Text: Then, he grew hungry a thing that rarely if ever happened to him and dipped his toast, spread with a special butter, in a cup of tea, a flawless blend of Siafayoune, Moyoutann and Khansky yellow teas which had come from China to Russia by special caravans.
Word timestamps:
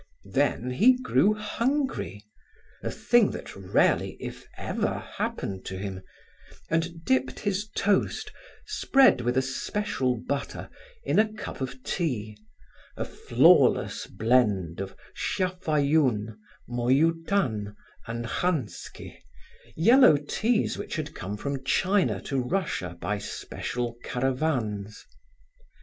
Then, 0.33 0.71
he 0.71 0.97
grew 0.97 1.35
hungry 1.35 2.23
a 2.81 2.89
thing 2.89 3.29
that 3.29 3.55
rarely 3.55 4.17
if 4.19 4.47
ever 4.57 4.97
happened 4.97 5.63
to 5.65 5.77
him 5.77 6.01
and 6.71 7.05
dipped 7.05 7.41
his 7.41 7.69
toast, 7.77 8.31
spread 8.65 9.21
with 9.21 9.37
a 9.37 9.43
special 9.43 10.17
butter, 10.17 10.71
in 11.03 11.19
a 11.19 11.31
cup 11.31 11.61
of 11.61 11.83
tea, 11.83 12.35
a 12.97 13.05
flawless 13.05 14.07
blend 14.07 14.79
of 14.81 14.95
Siafayoune, 15.13 16.35
Moyoutann 16.67 17.75
and 18.07 18.25
Khansky 18.25 19.19
yellow 19.75 20.17
teas 20.17 20.79
which 20.79 20.95
had 20.95 21.13
come 21.13 21.37
from 21.37 21.63
China 21.63 22.19
to 22.23 22.39
Russia 22.41 22.97
by 22.99 23.19
special 23.19 23.97
caravans. 24.03 25.05